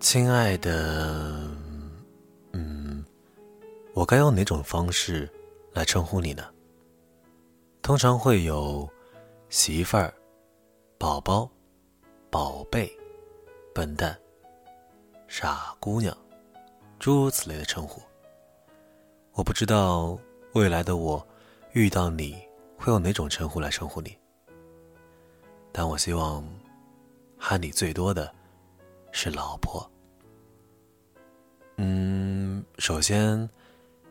[0.00, 1.44] 亲爱的，
[2.52, 3.04] 嗯，
[3.94, 5.28] 我该用哪种方式
[5.72, 6.44] 来称呼你呢？
[7.82, 8.88] 通常会有
[9.48, 10.14] 媳妇儿、
[10.98, 11.50] 宝宝、
[12.30, 12.90] 宝贝、
[13.74, 14.16] 笨蛋、
[15.26, 16.16] 傻姑娘，
[17.00, 18.00] 诸如此类的称呼。
[19.32, 20.16] 我不知道
[20.54, 21.26] 未来的我
[21.72, 22.40] 遇到你
[22.76, 24.16] 会用哪种称呼来称呼你，
[25.72, 26.44] 但我希望
[27.36, 28.32] 喊你最多的
[29.12, 29.88] 是老婆。
[31.76, 33.48] 嗯，首先，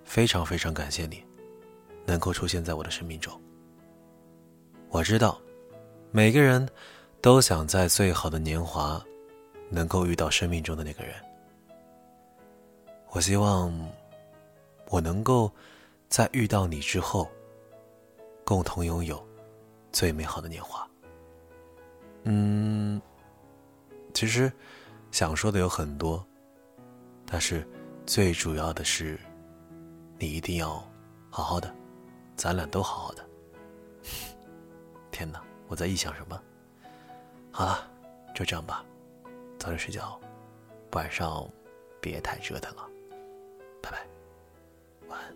[0.04, 1.24] 非常非常感谢你，
[2.06, 3.40] 能够出现在我的生命中。
[4.90, 5.40] 我知道，
[6.12, 6.68] 每个人
[7.22, 9.04] 都想在最好的年华，
[9.70, 11.14] 能够遇到生命中的那个人。
[13.12, 13.74] 我希望，
[14.90, 15.52] 我能够
[16.08, 17.28] 在遇到你之后，
[18.46, 19.22] 共同拥有
[19.92, 20.88] 最美好的年华。
[22.24, 23.02] 嗯，
[24.14, 24.52] 其实
[25.12, 26.26] 想说的有很多。
[27.26, 27.68] 但是，
[28.06, 29.20] 最主要的是，
[30.18, 30.82] 你一定要
[31.30, 31.74] 好好的，
[32.36, 33.30] 咱俩都好好的。
[35.12, 36.42] 天哪，我在臆想什么？
[37.52, 37.90] 好了，
[38.34, 38.86] 就这样吧，
[39.60, 40.20] 早点睡觉，
[40.94, 41.50] 晚上
[42.00, 42.88] 别太折腾了，
[43.82, 44.08] 拜拜，
[45.10, 45.36] 晚安。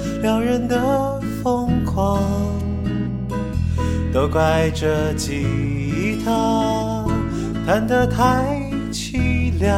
[0.21, 2.21] 撩人的疯狂，
[4.13, 7.03] 都怪这吉他
[7.65, 9.75] 弹得太凄凉。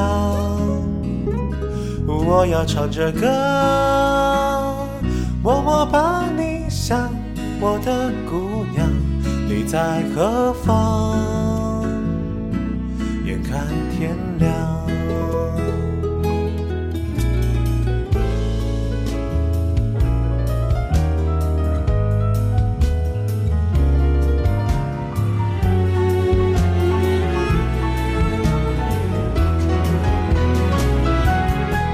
[2.06, 3.26] 我要唱着歌，
[5.42, 7.10] 默默把你想，
[7.62, 8.86] 我的姑娘，
[9.48, 11.33] 你在何方？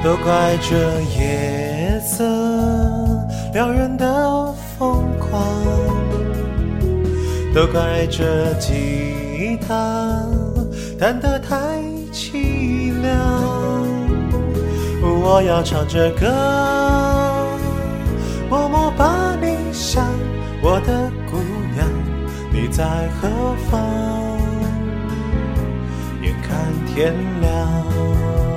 [0.01, 2.23] 都怪这夜色
[3.53, 5.43] 撩人的疯狂，
[7.53, 10.23] 都怪这吉他
[10.97, 11.81] 弹得太
[12.13, 13.13] 凄凉。
[15.01, 16.27] 我要唱着歌，
[18.49, 20.05] 默默把你想，
[20.61, 21.37] 我的姑
[21.75, 21.85] 娘，
[22.53, 22.85] 你在
[23.19, 23.27] 何
[23.69, 23.81] 方？
[26.21, 28.48] 眼看天亮。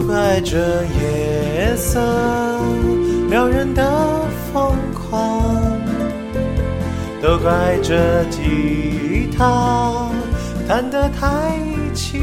[0.00, 2.00] 都怪这夜色
[3.28, 3.82] 撩人的
[4.50, 5.42] 疯狂，
[7.22, 10.08] 都怪这吉他
[10.66, 11.52] 弹得太
[11.94, 12.16] 凄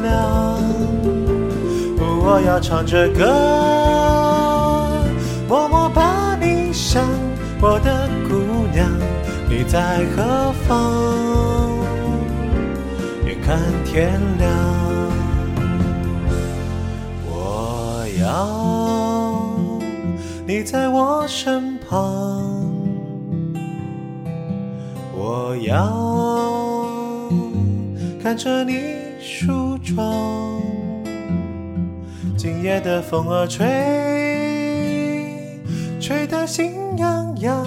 [0.00, 0.58] 凉。
[1.98, 3.26] 我要唱着歌，
[5.46, 7.04] 默默把你想，
[7.60, 8.34] 我的姑
[8.72, 8.88] 娘，
[9.46, 11.76] 你在何方？
[13.26, 14.89] 眼看天亮。
[18.20, 19.58] 要
[20.46, 22.44] 你在我身旁，
[25.16, 25.90] 我要，
[28.22, 28.74] 看着你
[29.20, 30.60] 梳妆。
[32.36, 33.66] 今夜的风儿吹，
[35.98, 37.66] 吹得心痒痒。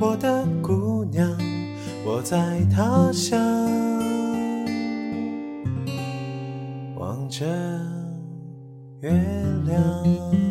[0.00, 1.30] 我的姑娘，
[2.04, 3.38] 我在他乡，
[6.96, 7.46] 望着
[9.00, 9.12] 月
[10.02, 10.41] 亮。